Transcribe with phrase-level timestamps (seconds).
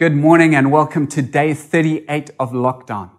[0.00, 3.10] Good morning and welcome to day 38 of lockdown.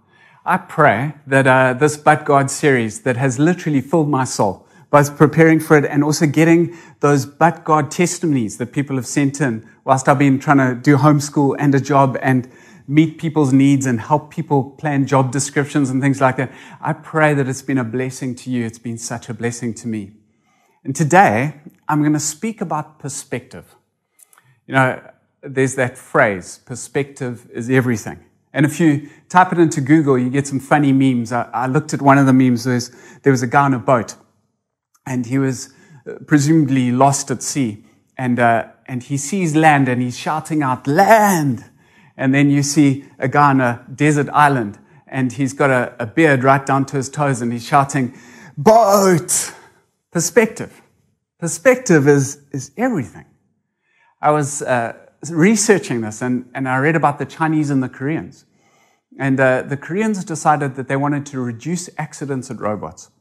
[0.44, 5.15] I pray that uh, this But God series that has literally filled my soul, both
[5.15, 9.70] preparing for it and also getting those But God testimonies that people have sent in
[9.86, 12.49] whilst I've been trying to do homeschool and a job and
[12.88, 16.52] meet people's needs and help people plan job descriptions and things like that.
[16.82, 18.66] I pray that it's been a blessing to you.
[18.66, 20.13] It's been such a blessing to me.
[20.84, 23.75] And today I'm going to speak about perspective.
[24.66, 25.11] You know,
[25.44, 28.24] there's that phrase, perspective is everything.
[28.54, 31.32] And if you type it into Google, you get some funny memes.
[31.32, 32.65] I, I looked at one of the memes.
[32.65, 32.91] There's,
[33.23, 34.15] there was a guy on a boat,
[35.05, 35.73] and he was
[36.05, 37.85] uh, presumably lost at sea.
[38.17, 41.65] And, uh, and he sees land, and he's shouting out, Land!
[42.17, 46.05] And then you see a guy on a desert island, and he's got a, a
[46.05, 48.13] beard right down to his toes, and he's shouting,
[48.57, 49.53] Boat!
[50.12, 50.81] Perspective.
[51.39, 53.26] Perspective is, is everything.
[54.21, 54.93] I was uh,
[55.30, 58.45] researching this and, and I read about the Chinese and the Koreans.
[59.20, 63.12] And uh, the Koreans decided that they wanted to reduce accidents at robots.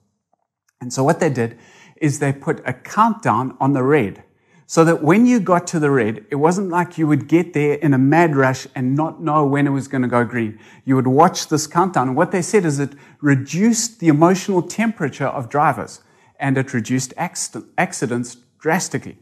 [0.80, 1.58] And so what they did
[2.00, 4.24] is they put a countdown on the red
[4.66, 7.74] so that when you got to the red, it wasn't like you would get there
[7.74, 10.60] in a mad rush and not know when it was going to go green.
[10.84, 12.08] You would watch this countdown.
[12.08, 16.02] And what they said is it reduced the emotional temperature of drivers
[16.38, 19.18] and it reduced accidents drastically.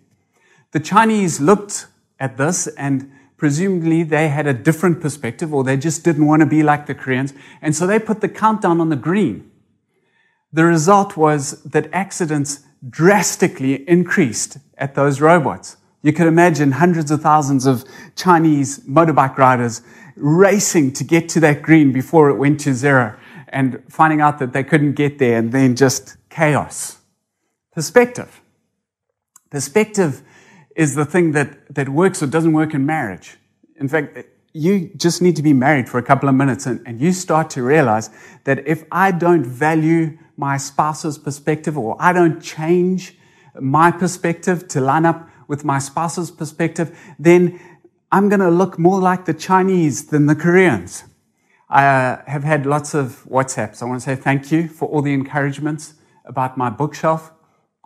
[0.73, 1.87] The Chinese looked
[2.19, 6.47] at this and presumably they had a different perspective or they just didn't want to
[6.47, 7.33] be like the Koreans.
[7.63, 9.51] And so they put the countdown on the green.
[10.53, 15.77] The result was that accidents drastically increased at those robots.
[16.03, 17.85] You could imagine hundreds of thousands of
[18.17, 19.83] Chinese motorbike riders
[20.17, 23.17] racing to get to that green before it went to zero
[23.49, 26.99] and finding out that they couldn't get there and then just chaos.
[27.73, 28.41] Perspective.
[29.51, 30.23] Perspective
[30.79, 33.37] is the thing that, that works or doesn't work in marriage.
[33.77, 34.17] In fact,
[34.53, 37.51] you just need to be married for a couple of minutes and, and you start
[37.51, 38.11] to realize
[38.45, 43.19] that if I don't value my spouse's perspective or I don't change
[43.61, 47.61] my perspective to line up with my spouse's perspective, then
[48.13, 51.03] I'm going to look more like the Chinese than the Koreans.
[51.69, 53.83] I uh, have had lots of WhatsApps.
[53.83, 55.95] I want to say thank you for all the encouragements
[56.25, 57.33] about my bookshelf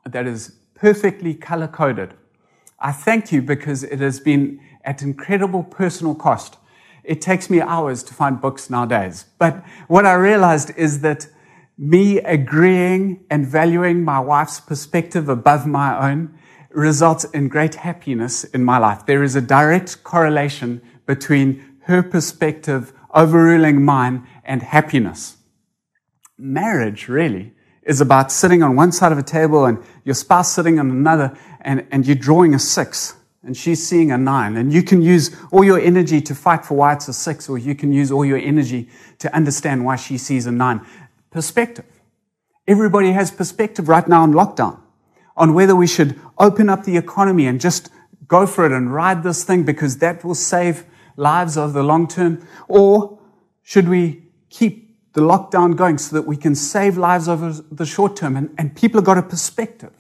[0.04, 2.14] that is perfectly color coded
[2.82, 6.58] I thank you because it has been at incredible personal cost.
[7.04, 9.26] It takes me hours to find books nowadays.
[9.38, 11.28] But what I realized is that
[11.78, 16.36] me agreeing and valuing my wife's perspective above my own
[16.70, 19.06] results in great happiness in my life.
[19.06, 25.36] There is a direct correlation between her perspective overruling mine and happiness.
[26.36, 27.52] Marriage really
[27.84, 31.36] is about sitting on one side of a table and your spouse sitting on another,
[31.60, 34.56] and, and you're drawing a six, and she's seeing a nine.
[34.56, 37.58] And you can use all your energy to fight for why it's a six, or
[37.58, 38.88] you can use all your energy
[39.18, 40.86] to understand why she sees a nine.
[41.30, 41.86] Perspective.
[42.68, 44.80] Everybody has perspective right now in lockdown
[45.36, 47.90] on whether we should open up the economy and just
[48.28, 50.84] go for it and ride this thing because that will save
[51.16, 53.18] lives over the long term, or
[53.62, 58.16] should we keep the lockdown going so that we can save lives over the short
[58.16, 58.36] term.
[58.36, 59.92] And, and people have got a perspective.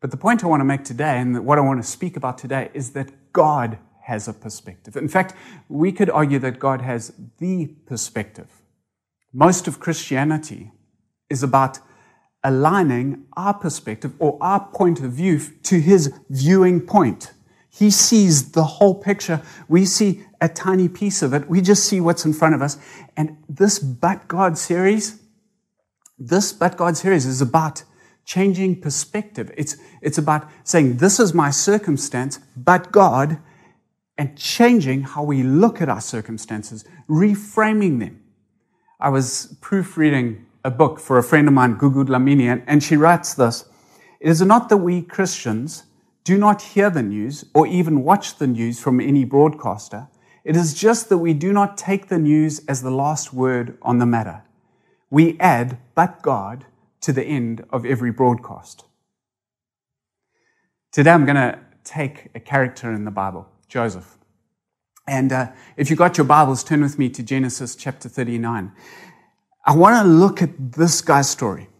[0.00, 2.38] But the point I want to make today, and what I want to speak about
[2.38, 4.96] today, is that God has a perspective.
[4.96, 5.34] In fact,
[5.68, 8.48] we could argue that God has the perspective.
[9.32, 10.70] Most of Christianity
[11.28, 11.80] is about
[12.44, 17.32] aligning our perspective or our point of view to his viewing point.
[17.78, 19.40] He sees the whole picture.
[19.68, 21.48] We see a tiny piece of it.
[21.48, 22.76] We just see what's in front of us.
[23.16, 25.20] And this But God series,
[26.18, 27.84] this But God series is about
[28.24, 29.52] changing perspective.
[29.56, 33.38] It's, it's about saying, this is my circumstance, but God,
[34.18, 38.20] and changing how we look at our circumstances, reframing them.
[39.00, 43.34] I was proofreading a book for a friend of mine, Gugu Dlamini, and she writes
[43.34, 43.64] this.
[44.20, 45.84] It is not that we Christians
[46.28, 50.08] do not hear the news or even watch the news from any broadcaster.
[50.44, 53.96] It is just that we do not take the news as the last word on
[53.96, 54.42] the matter.
[55.08, 56.66] We add, but God,
[57.00, 58.84] to the end of every broadcast.
[60.92, 64.18] Today I'm going to take a character in the Bible, Joseph.
[65.06, 68.70] And uh, if you've got your Bibles, turn with me to Genesis chapter 39.
[69.64, 71.70] I want to look at this guy's story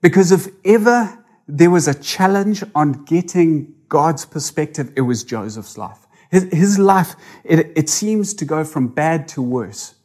[0.00, 6.06] because if ever there was a challenge on getting God's perspective, it was Joseph's life.
[6.30, 9.96] His, his life, it, it seems to go from bad to worse.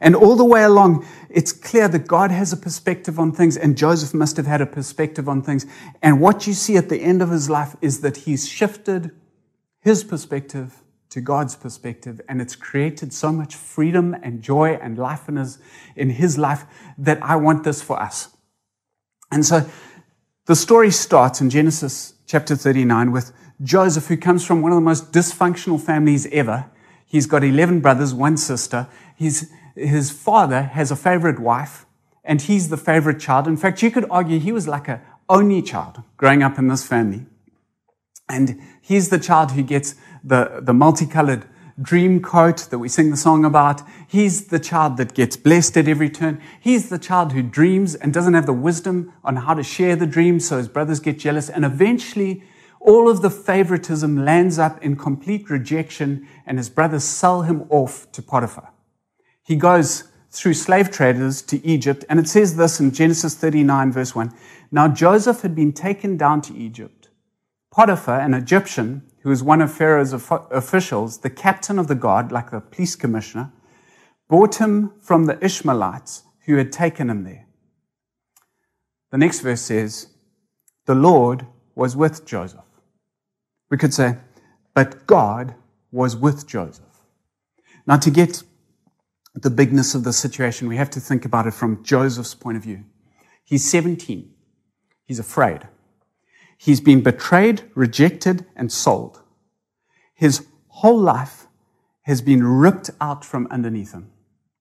[0.00, 3.78] And all the way along, it's clear that God has a perspective on things, and
[3.78, 5.64] Joseph must have had a perspective on things.
[6.02, 9.12] And what you see at the end of his life is that he's shifted
[9.80, 15.28] his perspective to God's perspective, and it's created so much freedom and joy and life
[15.28, 15.60] in his,
[15.94, 16.64] in his life
[16.98, 18.30] that I want this for us.
[19.30, 19.70] And so
[20.46, 23.32] the story starts in Genesis chapter 39 with
[23.62, 26.66] Joseph, who comes from one of the most dysfunctional families ever.
[27.06, 28.88] He's got 11 brothers, one sister.
[29.14, 31.86] He's, his father has a favorite wife,
[32.24, 33.46] and he's the favorite child.
[33.46, 36.86] In fact, you could argue he was like a only child growing up in this
[36.86, 37.26] family.
[38.28, 41.44] And he's the child who gets the, the multicolored
[41.80, 43.82] dream coat that we sing the song about.
[44.06, 46.40] He's the child that gets blessed at every turn.
[46.60, 50.06] He's the child who dreams and doesn't have the wisdom on how to share the
[50.06, 51.50] dream, so his brothers get jealous.
[51.50, 52.42] And eventually,
[52.80, 58.10] all of the favoritism lands up in complete rejection, and his brothers sell him off
[58.12, 58.72] to Potiphar.
[59.42, 64.14] He goes through slave traders to Egypt, and it says this in Genesis 39, verse
[64.14, 64.32] 1.
[64.70, 67.08] Now Joseph had been taken down to Egypt.
[67.70, 72.52] Potiphar, an Egyptian, who was one of Pharaoh's officials, the captain of the guard, like
[72.52, 73.52] the police commissioner,
[74.28, 77.44] brought him from the Ishmaelites who had taken him there.
[79.10, 80.10] The next verse says,
[80.84, 81.44] The Lord
[81.74, 82.60] was with Joseph.
[83.68, 84.18] We could say,
[84.74, 85.56] But God
[85.90, 86.84] was with Joseph.
[87.84, 88.44] Now, to get
[89.34, 92.62] the bigness of the situation, we have to think about it from Joseph's point of
[92.62, 92.84] view.
[93.42, 94.30] He's 17.
[95.04, 95.66] He's afraid.
[96.56, 99.20] He's been betrayed, rejected, and sold.
[100.14, 101.46] His whole life
[102.02, 104.10] has been ripped out from underneath him.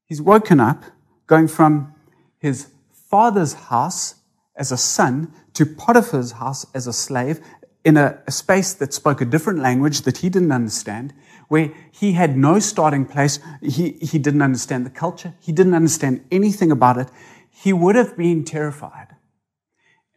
[0.05, 0.83] He's woken up
[1.27, 1.93] going from
[2.37, 4.15] his father's house
[4.55, 7.39] as a son to Potiphar's house as a slave
[7.83, 11.13] in a, a, space that spoke a different language that he didn't understand,
[11.47, 13.39] where he had no starting place.
[13.61, 15.35] He, he didn't understand the culture.
[15.39, 17.09] He didn't understand anything about it.
[17.49, 19.15] He would have been terrified.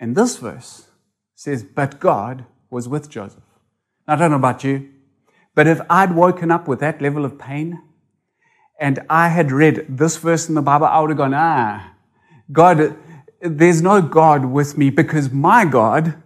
[0.00, 0.87] And this verse
[1.38, 3.44] says, But God was with Joseph.
[4.08, 4.88] Now, I don't know about you,
[5.54, 7.80] but if I'd woken up with that level of pain
[8.80, 11.94] and I had read this verse in the Bible, I would have gone, Ah,
[12.50, 12.96] God,
[13.40, 16.20] there's no God with me because my God,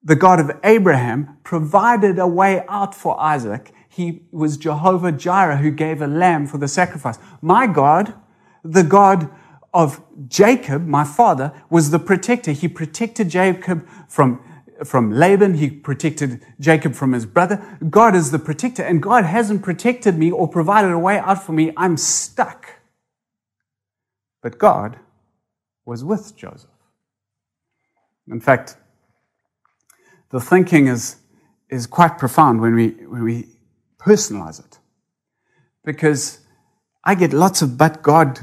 [0.00, 3.72] the God of Abraham, provided a way out for Isaac.
[3.88, 7.18] He was Jehovah Jireh who gave a lamb for the sacrifice.
[7.42, 8.14] My God,
[8.62, 9.28] the God
[9.76, 12.52] of Jacob, my father, was the protector.
[12.52, 14.40] He protected Jacob from,
[14.86, 15.54] from Laban.
[15.54, 17.78] He protected Jacob from his brother.
[17.90, 21.52] God is the protector, and God hasn't protected me or provided a way out for
[21.52, 21.74] me.
[21.76, 22.80] I'm stuck.
[24.42, 24.98] But God
[25.84, 26.70] was with Joseph.
[28.28, 28.78] In fact,
[30.30, 31.16] the thinking is,
[31.68, 33.46] is quite profound when we, when we
[33.98, 34.78] personalize it.
[35.84, 36.40] Because
[37.04, 38.40] I get lots of but God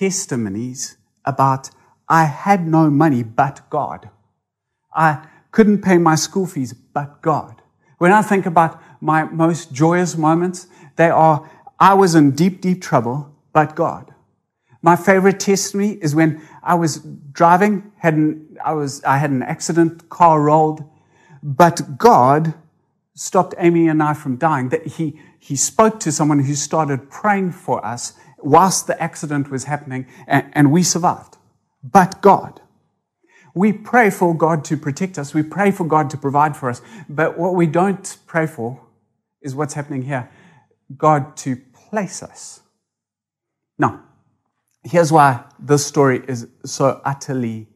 [0.00, 1.70] testimonies about
[2.08, 4.08] I had no money but God.
[4.94, 7.60] I couldn't pay my school fees but God.
[7.98, 11.48] When I think about my most joyous moments, they are
[11.78, 14.14] I was in deep, deep trouble but God.
[14.80, 16.98] My favorite testimony is when I was
[17.32, 20.82] driving, had an, I, was, I had an accident, car rolled,
[21.42, 22.54] but God
[23.14, 24.70] stopped Amy and I from dying.
[24.70, 29.64] That he, he spoke to someone who started praying for us whilst the accident was
[29.64, 31.36] happening, and, and we survived.
[31.82, 32.60] But God.
[33.54, 35.34] We pray for God to protect us.
[35.34, 36.82] We pray for God to provide for us.
[37.08, 38.80] But what we don't pray for
[39.42, 40.30] is what's happening here
[40.96, 42.60] God to place us.
[43.78, 44.02] Now,
[44.84, 47.68] here's why this story is so utterly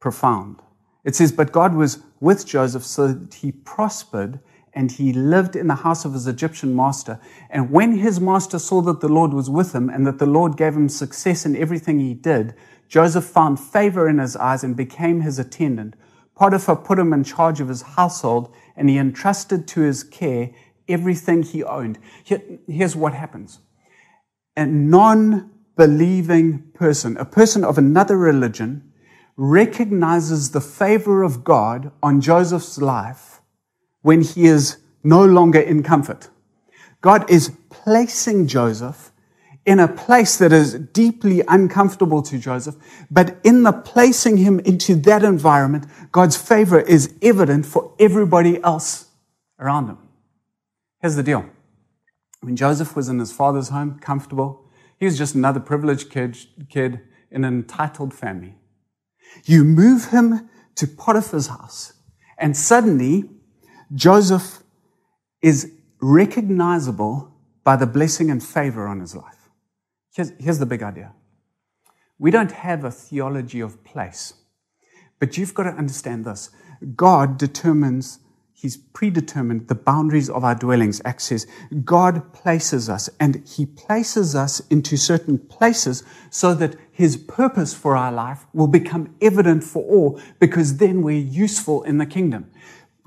[0.00, 0.60] profound.
[1.04, 4.40] It says, But God was with Joseph so that he prospered
[4.74, 7.20] and he lived in the house of his Egyptian master.
[7.50, 10.56] And when his master saw that the Lord was with him and that the Lord
[10.56, 12.54] gave him success in everything he did,
[12.88, 15.94] Joseph found favor in his eyes and became his attendant.
[16.34, 20.50] Potiphar put him in charge of his household and he entrusted to his care
[20.88, 21.98] everything he owned.
[22.24, 23.60] Here, here's what happens.
[24.56, 28.92] A non believing person, a person of another religion,
[29.36, 33.31] recognizes the favor of God on Joseph's life
[34.02, 36.28] when he is no longer in comfort.
[37.00, 39.10] God is placing Joseph
[39.64, 42.76] in a place that is deeply uncomfortable to Joseph,
[43.10, 49.06] but in the placing him into that environment, God's favor is evident for everybody else
[49.58, 49.98] around him.
[51.00, 51.48] Here's the deal.
[52.40, 54.68] When Joseph was in his father's home, comfortable,
[54.98, 56.36] he was just another privileged kid,
[56.68, 58.56] kid in an entitled family.
[59.44, 61.92] You move him to Potiphar's house,
[62.36, 63.30] and suddenly
[63.94, 64.62] Joseph
[65.40, 67.32] is recognizable
[67.64, 69.50] by the blessing and favor on his life.
[70.14, 71.12] Here's, here's the big idea
[72.18, 74.34] we don't have a theology of place,
[75.18, 76.50] but you've got to understand this
[76.94, 78.18] God determines
[78.62, 81.02] He's predetermined the boundaries of our dwellings.
[81.04, 81.48] Acts says
[81.84, 87.96] God places us and He places us into certain places so that His purpose for
[87.96, 92.52] our life will become evident for all because then we're useful in the kingdom.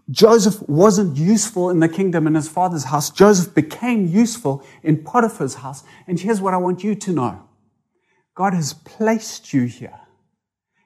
[0.09, 3.09] Joseph wasn't useful in the kingdom in his father's house.
[3.09, 5.83] Joseph became useful in Potiphar's house.
[6.05, 7.43] And here's what I want you to know
[8.35, 9.99] God has placed you here.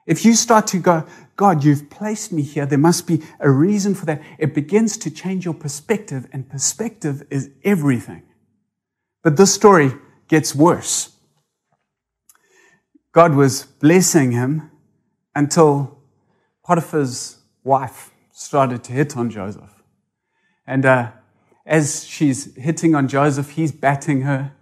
[0.06, 3.94] If you start to go, God, you've placed me here, there must be a reason
[3.94, 4.22] for that.
[4.38, 8.22] It begins to change your perspective, and perspective is everything.
[9.22, 9.92] But this story
[10.28, 11.16] gets worse.
[13.12, 14.70] God was blessing him
[15.34, 15.98] until
[16.64, 18.10] Potiphar's wife
[18.40, 19.82] started to hit on Joseph.
[20.66, 21.12] And uh,
[21.66, 24.52] as she's hitting on Joseph, he's batting her.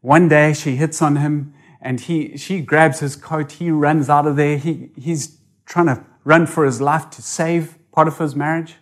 [0.00, 1.52] One day she hits on him
[1.82, 3.52] and he, she grabs his coat.
[3.52, 4.56] He runs out of there.
[4.56, 8.76] He, he's trying to run for his life to save Potiphar's marriage.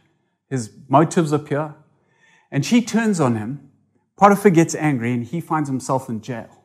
[0.48, 1.74] His motives are pure.
[2.52, 3.70] And she turns on him.
[4.16, 6.62] Potiphar gets angry and he finds himself in jail.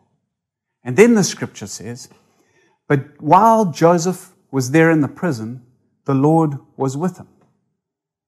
[0.83, 2.07] And then the scripture says,
[2.87, 5.65] But while Joseph was there in the prison,
[6.05, 7.27] the Lord was with him.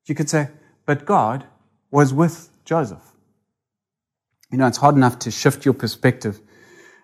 [0.06, 0.50] You could say,
[0.86, 1.46] But God
[1.92, 3.04] was with Joseph.
[4.52, 6.42] You know, it's hard enough to shift your perspective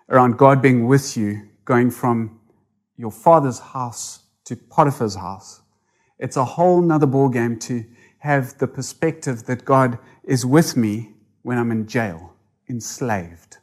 [0.08, 2.40] around God being with you, going from
[2.96, 5.62] your father's house to Potiphar's house.
[6.18, 7.84] It's a whole nother ballgame to
[8.18, 12.34] have the perspective that God is with me when I'm in jail,
[12.68, 13.58] enslaved.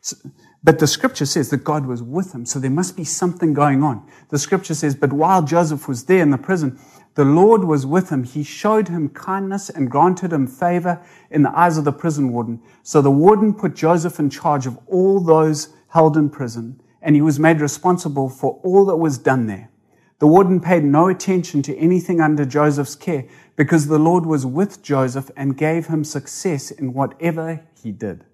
[0.00, 0.16] So,
[0.62, 3.82] but the scripture says that God was with him, so there must be something going
[3.82, 4.06] on.
[4.28, 6.78] The scripture says, but while Joseph was there in the prison,
[7.14, 8.24] the Lord was with him.
[8.24, 12.60] He showed him kindness and granted him favor in the eyes of the prison warden.
[12.82, 17.22] So the warden put Joseph in charge of all those held in prison, and he
[17.22, 19.70] was made responsible for all that was done there.
[20.18, 23.24] The warden paid no attention to anything under Joseph's care
[23.56, 28.24] because the Lord was with Joseph and gave him success in whatever he did.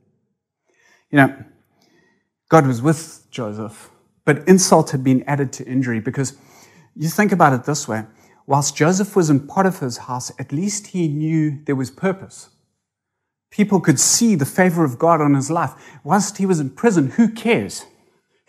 [1.10, 1.44] You know,
[2.48, 3.90] God was with Joseph,
[4.24, 6.36] but insult had been added to injury because
[6.94, 8.04] you think about it this way
[8.46, 12.50] whilst Joseph was in Potiphar's house, at least he knew there was purpose.
[13.50, 15.72] People could see the favor of God on his life.
[16.04, 17.84] Whilst he was in prison, who cares?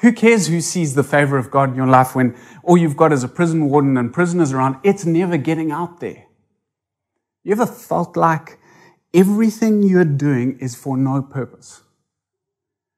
[0.02, 3.12] Who cares who sees the favor of God in your life when all you've got
[3.12, 4.78] is a prison warden and prisoners around?
[4.84, 6.26] It's never getting out there.
[7.44, 8.60] You ever felt like
[9.14, 11.82] everything you're doing is for no purpose?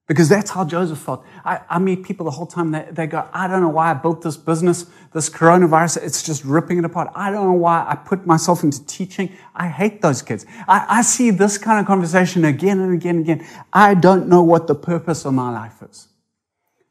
[0.09, 1.23] Because that's how Joseph felt.
[1.45, 3.93] I, I meet people the whole time, they, they go, I don't know why I
[3.93, 7.09] built this business, this coronavirus, it's just ripping it apart.
[7.13, 9.31] I don't know why I put myself into teaching.
[9.53, 10.47] I hate those kids.
[10.67, 13.47] I, I see this kind of conversation again and again and again.
[13.71, 16.07] I don't know what the purpose of my life is.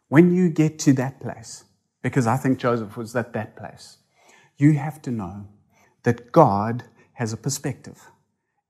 [0.07, 1.65] When you get to that place,
[2.03, 3.99] because I think Joseph was at that place,
[4.59, 5.49] you have to know
[6.05, 6.85] that God
[7.15, 8.01] has a perspective.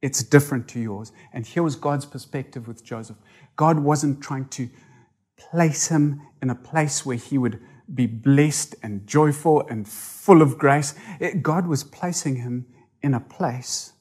[0.00, 1.12] It's different to yours.
[1.32, 3.16] And here was God's perspective with Joseph.
[3.58, 4.70] God wasn't trying to
[5.36, 7.60] place him in a place where he would
[7.92, 10.94] be blessed and joyful and full of grace.
[11.18, 12.66] It, God was placing him
[13.02, 13.94] in a place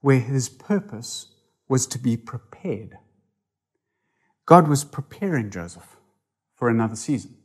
[0.00, 1.26] where his purpose
[1.68, 2.96] was to be prepared.
[4.46, 5.96] God was preparing Joseph
[6.56, 7.36] for another season.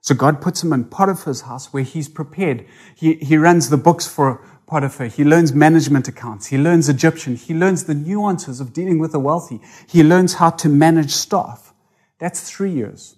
[0.00, 2.64] So God puts him in Potiphar's house where he's prepared.
[2.94, 5.06] He, he runs the books for Potiphar.
[5.06, 6.46] He learns management accounts.
[6.46, 7.36] He learns Egyptian.
[7.36, 9.60] He learns the nuances of dealing with the wealthy.
[9.86, 11.72] He learns how to manage staff.
[12.18, 13.16] That's three years.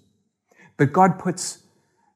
[0.77, 1.63] But God puts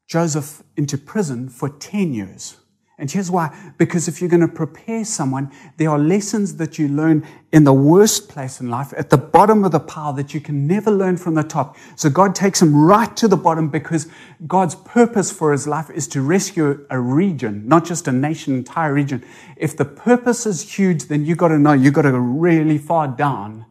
[0.07, 2.57] Joseph into prison for 10 years.
[3.03, 3.53] And here's why.
[3.79, 7.73] Because if you're going to prepare someone, there are lessons that you learn in the
[7.73, 11.17] worst place in life, at the bottom of the pile that you can never learn
[11.17, 11.77] from the top.
[11.97, 14.07] So God takes him right to the bottom because
[14.47, 18.95] God's purpose for his life is to rescue a region, not just a nation, entire
[18.95, 19.25] region.
[19.57, 22.79] If the purpose is huge, then you've got to know you've got to go really
[22.79, 23.67] far down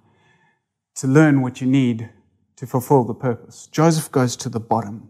[0.95, 2.09] to learn what you need
[2.57, 3.69] to fulfill the purpose.
[3.71, 5.09] Joseph goes to the bottom.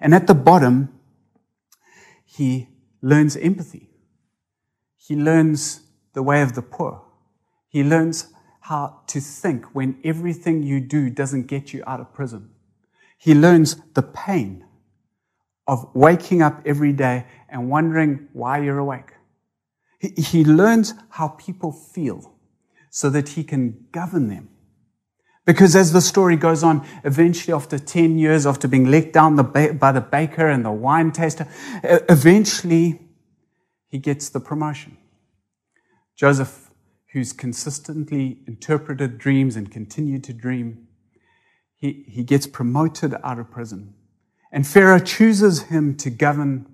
[0.00, 0.90] And at the bottom,
[2.24, 2.68] he
[3.02, 3.88] learns empathy.
[4.96, 5.80] He learns
[6.12, 7.02] the way of the poor.
[7.68, 12.50] He learns how to think when everything you do doesn't get you out of prison.
[13.16, 14.64] He learns the pain
[15.66, 19.12] of waking up every day and wondering why you're awake.
[19.98, 22.34] He, he learns how people feel
[22.90, 24.48] so that he can govern them.
[25.48, 29.42] Because as the story goes on, eventually after 10 years, after being let down the
[29.42, 31.48] ba- by the baker and the wine taster,
[31.82, 33.00] eventually
[33.88, 34.98] he gets the promotion.
[36.14, 36.70] Joseph,
[37.14, 40.86] who's consistently interpreted dreams and continued to dream,
[41.78, 43.94] he, he gets promoted out of prison.
[44.52, 46.66] And Pharaoh chooses him to govern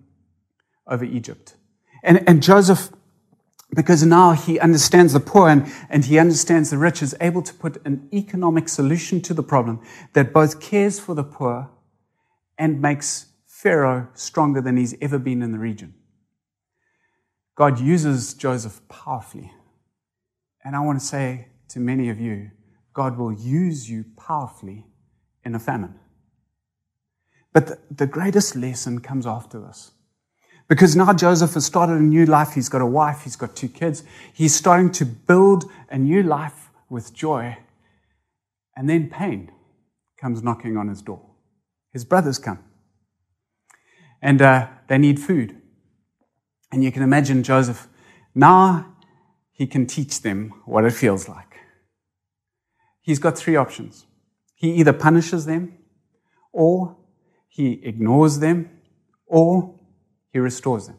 [0.89, 1.55] over Egypt.
[2.03, 2.91] And, and Joseph
[3.75, 7.55] because now he understands the poor and, and he understands the rich, is able to
[7.55, 9.81] put an economic solution to the problem
[10.13, 11.71] that both cares for the poor
[12.57, 15.95] and makes Pharaoh stronger than he's ever been in the region.
[17.55, 19.53] God uses Joseph powerfully.
[20.65, 22.51] And I want to say to many of you,
[22.93, 24.87] God will use you powerfully
[25.45, 25.99] in a famine.
[27.53, 29.93] But the, the greatest lesson comes after this.
[30.69, 32.55] Because now Joseph has started a new life.
[32.55, 33.23] He's got a wife.
[33.23, 34.03] He's got two kids.
[34.33, 37.59] He's starting to build a new life with joy.
[38.77, 39.53] And then pain
[40.19, 41.21] comes knocking on his door.
[41.93, 42.61] His brothers come.
[44.23, 45.61] And uh, they need food.
[46.73, 47.87] And you can imagine Joseph,
[48.35, 48.97] now
[49.53, 51.59] he can teach them what it feels like.
[53.01, 54.07] He's got three options.
[54.55, 55.79] He either punishes them,
[56.53, 56.97] or
[57.49, 58.71] he ignores them,
[59.27, 59.79] or
[60.35, 60.99] he restores them.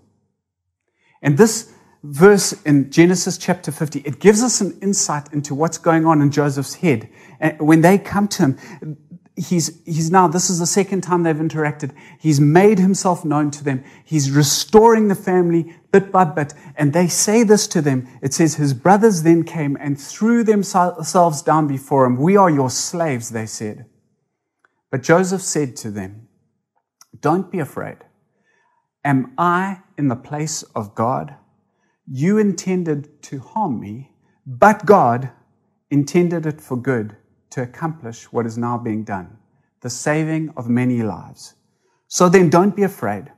[1.22, 1.74] And this
[2.04, 6.32] verse in Genesis chapter 50, it gives us an insight into what's going on in
[6.32, 7.10] Joseph's head.
[7.42, 8.98] And when they come to him,
[9.36, 11.94] he's, he's now, this is the second time they've interacted.
[12.18, 13.84] He's made himself known to them.
[14.06, 16.54] He's restoring the family bit by bit.
[16.78, 18.08] And they say this to them.
[18.22, 22.16] It says, His brothers then came and threw themselves down before him.
[22.16, 23.86] We are your slaves, they said.
[24.92, 26.30] But Joseph said to them,
[27.20, 27.98] Don't be afraid.
[29.06, 31.36] Am I in the place of God?
[32.08, 34.12] You intended to harm me,
[34.48, 35.30] but God
[35.92, 37.16] intended it for good
[37.52, 39.38] to accomplish what is now being done
[39.82, 41.54] the saving of many lives.
[42.08, 43.32] So then don't be afraid.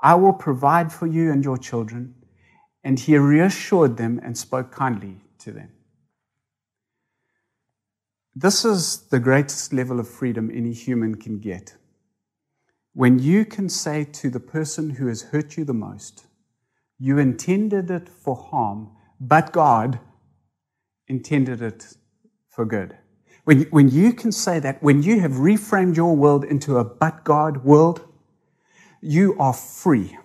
[0.00, 2.14] I will provide for you and your children.
[2.84, 5.72] And he reassured them and spoke kindly to them.
[8.36, 11.74] This is the greatest level of freedom any human can get
[12.92, 16.26] when you can say to the person who has hurt you the most,
[16.98, 20.00] you intended it for harm, but God
[21.08, 21.94] intended it
[22.48, 22.96] for good.
[23.44, 27.24] When, when you can say that, when you have reframed your world into a but
[27.24, 28.06] God world,
[29.00, 30.18] you are free.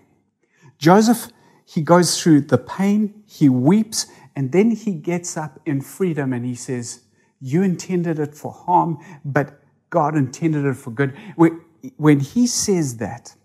[0.77, 1.29] Joseph,
[1.65, 6.45] he goes through the pain, he weeps, and then he gets up in freedom and
[6.45, 7.01] he says,
[7.39, 11.15] You intended it for harm, but God intended it for good.
[11.37, 11.51] We,
[11.97, 13.35] when he says that,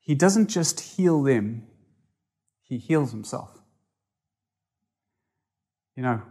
[0.00, 1.66] he doesn't just heal them,
[2.62, 3.58] he heals himself.
[5.96, 6.22] You know,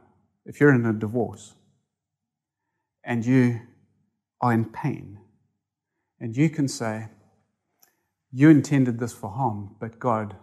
[0.45, 1.55] if you're in a divorce
[3.03, 3.61] and you
[4.41, 5.19] are in pain,
[6.19, 7.09] and you can say,
[8.31, 10.35] You intended this for harm, but God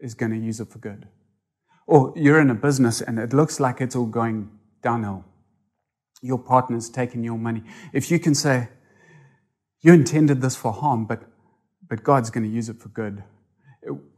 [0.00, 1.08] is going to use it for good.
[1.86, 4.50] Or you're in a business and it looks like it's all going
[4.82, 5.24] downhill.
[6.20, 7.62] Your partner's taking your money.
[7.92, 8.68] If you can say,
[9.80, 11.22] you intended this for harm, but,
[11.88, 13.22] but God's going to use it for good.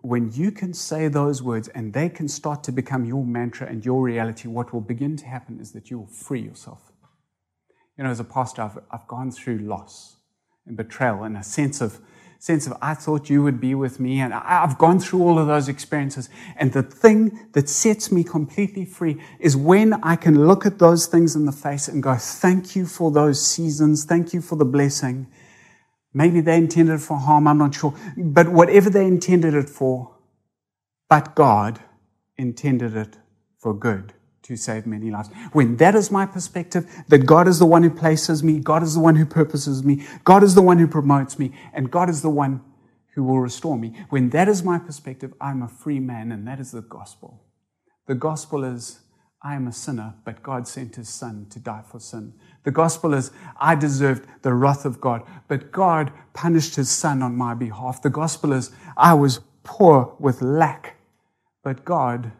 [0.01, 3.85] When you can say those words and they can start to become your mantra and
[3.85, 6.91] your reality, what will begin to happen is that you will free yourself.
[7.99, 10.17] You know, as a pastor, I've, I've gone through loss
[10.67, 12.01] and betrayal and a sense of,
[12.39, 14.21] sense of, I thought you would be with me.
[14.21, 16.31] And I've gone through all of those experiences.
[16.57, 21.07] And the thing that sets me completely free is when I can look at those
[21.07, 24.07] things in the face and go, thank you for those seasons.
[24.07, 25.27] Thank you for the blessing.
[26.13, 27.95] Maybe they intended it for harm, I'm not sure.
[28.17, 30.17] But whatever they intended it for,
[31.09, 31.81] but God
[32.37, 33.17] intended it
[33.59, 35.29] for good to save many lives.
[35.53, 38.95] When that is my perspective, that God is the one who places me, God is
[38.95, 42.23] the one who purposes me, God is the one who promotes me, and God is
[42.23, 42.63] the one
[43.15, 43.95] who will restore me.
[44.09, 47.45] When that is my perspective, I'm a free man, and that is the gospel.
[48.07, 49.01] The gospel is
[49.43, 52.35] I am a sinner, but God sent his son to die for sin.
[52.65, 57.37] The gospel is, I deserved the wrath of God, but God punished his son on
[57.37, 58.03] my behalf.
[58.03, 60.97] The gospel is, I was poor with lack,
[61.63, 62.33] but God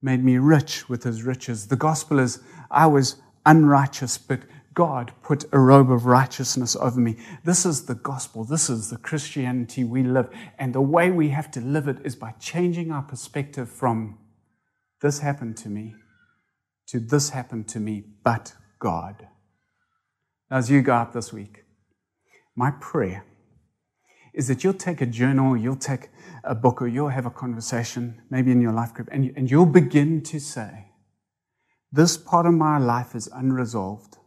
[0.00, 1.66] made me rich with his riches.
[1.66, 4.40] The gospel is, I was unrighteous, but
[4.74, 7.16] God put a robe of righteousness over me.
[7.44, 8.44] This is the gospel.
[8.44, 10.28] This is the Christianity we live.
[10.58, 14.18] And the way we have to live it is by changing our perspective from
[15.00, 15.94] this happened to me
[16.86, 19.26] to this happened to me, but God
[20.50, 21.64] as you go out this week,
[22.54, 23.24] my prayer
[24.32, 26.10] is that you'll take a journal, you'll take
[26.44, 29.50] a book, or you'll have a conversation, maybe in your life group, and, you, and
[29.50, 30.92] you'll begin to say,
[31.90, 34.18] This part of my life is unresolved,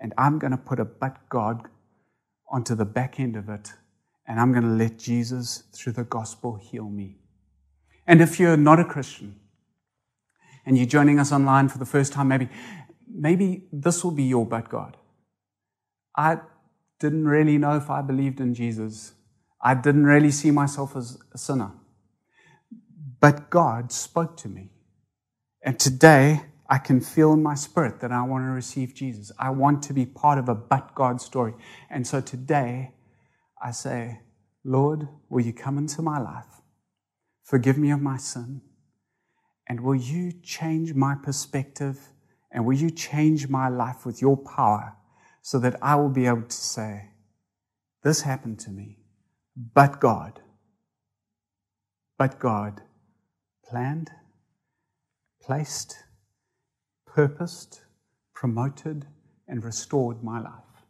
[0.00, 1.68] and I'm going to put a but God
[2.50, 3.72] onto the back end of it,
[4.26, 7.18] and I'm going to let Jesus, through the gospel, heal me.
[8.06, 9.40] And if you're not a Christian,
[10.64, 12.48] and you're joining us online for the first time, maybe,
[13.10, 14.96] maybe this will be your but God.
[16.18, 16.40] I
[17.00, 19.14] didn't really know if I believed in Jesus.
[19.62, 21.72] I didn't really see myself as a sinner.
[23.20, 24.70] but God spoke to me.
[25.64, 29.32] And today, I can feel in my spirit that I want to receive Jesus.
[29.38, 31.54] I want to be part of a but God story.
[31.90, 32.92] And so today,
[33.62, 34.20] I say,
[34.64, 36.46] Lord, will you come into my life?
[37.44, 38.62] Forgive me of my sin.
[39.68, 42.00] And will you change my perspective?
[42.52, 44.96] And will you change my life with your power
[45.50, 47.08] so that I will be able to say,
[48.02, 48.98] This happened to me,
[49.56, 50.40] but God,
[52.18, 52.82] but God
[53.64, 54.10] planned,
[55.40, 55.96] placed,
[57.06, 57.80] purposed,
[58.34, 59.06] promoted,
[59.46, 60.84] and restored my life.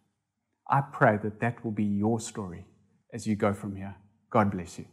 [0.68, 2.66] I pray that that will be your story
[3.14, 3.94] as you go from here.
[4.28, 4.86] God bless you.